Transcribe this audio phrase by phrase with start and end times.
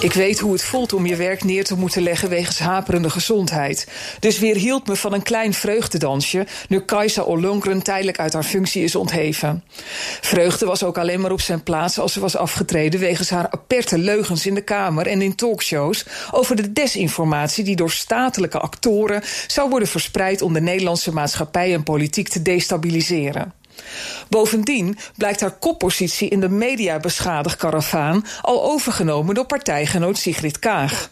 [0.00, 3.86] Ik weet hoe het voelt om je werk neer te moeten leggen wegens haperende gezondheid.
[4.20, 8.94] Dus weerhield me van een klein vreugdedansje nu Kajsa Ollongren tijdelijk uit haar functie is
[8.94, 9.64] ontheven.
[10.20, 13.98] Vreugde was ook alleen maar op zijn plaats als ze was afgetreden wegens haar aperte
[13.98, 19.70] leugens in de Kamer en in talkshows over de desinformatie die door statelijke actoren zou
[19.70, 23.57] worden verspreid om de Nederlandse maatschappij en politiek te destabiliseren.
[24.28, 31.08] Bovendien blijkt haar koppositie in de mediabeschadigkaravaan al overgenomen door partijgenoot Sigrid Kaag.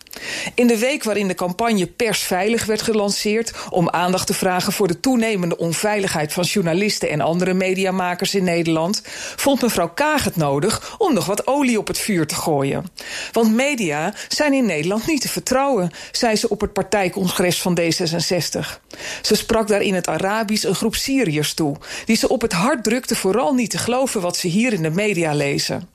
[0.54, 5.00] In de week waarin de campagne Persveilig werd gelanceerd om aandacht te vragen voor de
[5.00, 9.02] toenemende onveiligheid van journalisten en andere mediamakers in Nederland,
[9.36, 12.84] vond mevrouw Kaag het nodig om nog wat olie op het vuur te gooien.
[13.32, 18.80] Want media zijn in Nederland niet te vertrouwen, zei ze op het partijcongres van D66.
[19.22, 22.84] Ze sprak daar in het Arabisch een groep Syriërs toe, die ze op het hart
[22.84, 25.94] drukte vooral niet te geloven wat ze hier in de media lezen.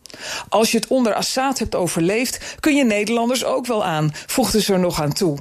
[0.50, 4.74] Als je het onder Assad hebt overleefd, kun je Nederlanders ook wel aan, voegden ze
[4.74, 5.38] er nog aan toe.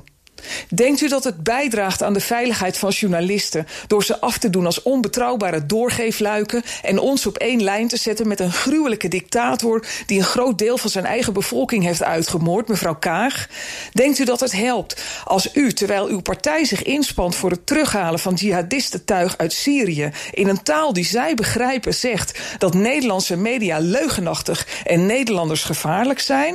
[0.69, 4.66] Denkt u dat het bijdraagt aan de veiligheid van journalisten door ze af te doen
[4.66, 10.18] als onbetrouwbare doorgeefluiken en ons op één lijn te zetten met een gruwelijke dictator die
[10.18, 13.48] een groot deel van zijn eigen bevolking heeft uitgemoord, mevrouw Kaag?
[13.92, 18.18] Denkt u dat het helpt als u, terwijl uw partij zich inspant voor het terughalen
[18.18, 24.66] van jihadistentuig uit Syrië, in een taal die zij begrijpen zegt dat Nederlandse media leugenachtig
[24.84, 26.55] en Nederlanders gevaarlijk zijn?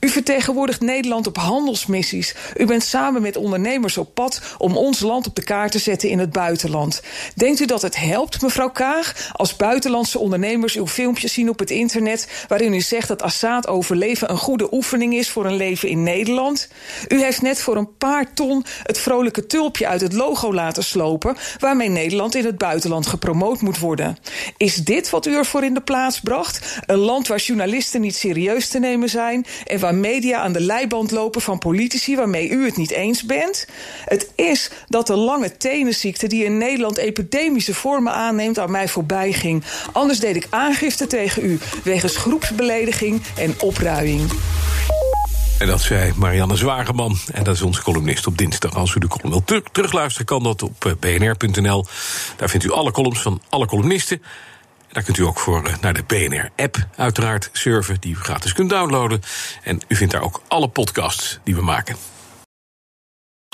[0.00, 2.34] U vertegenwoordigt Nederland op handelsmissies.
[2.56, 6.08] U bent samen met ondernemers op pad om ons land op de kaart te zetten
[6.08, 7.02] in het buitenland.
[7.34, 11.70] Denkt u dat het helpt, mevrouw Kaag, als buitenlandse ondernemers uw filmpjes zien op het
[11.70, 16.02] internet waarin u zegt dat Assad overleven een goede oefening is voor een leven in
[16.02, 16.68] Nederland?
[17.08, 21.36] U heeft net voor een paar ton het vrolijke tulpje uit het logo laten slopen
[21.58, 24.16] waarmee Nederland in het buitenland gepromoot moet worden.
[24.56, 26.80] Is dit wat u ervoor in de plaats bracht?
[26.86, 31.10] Een land waar journalisten niet serieus te nemen zijn en waar media aan de leiband
[31.10, 33.66] lopen van politici waarmee u het niet eens bent.
[34.04, 39.32] Het is dat de lange tenenziekte die in Nederland epidemische vormen aanneemt aan mij voorbij
[39.32, 39.64] ging.
[39.92, 44.30] Anders deed ik aangifte tegen u wegens groepsbelediging en opruiing.
[45.58, 47.18] En dat zei Marianne Zwageman.
[47.32, 48.74] En dat is onze columnist op dinsdag.
[48.74, 51.86] Als u de column wilt terugluisteren, kan dat op eh, bnr.nl.
[52.36, 54.22] Daar vindt u alle columns van alle columnisten.
[54.92, 58.70] Daar kunt u ook voor eh, naar de BNR-app uiteraard surfen, die u gratis kunt
[58.70, 59.20] downloaden.
[59.62, 61.96] En u vindt daar ook alle podcasts die we maken.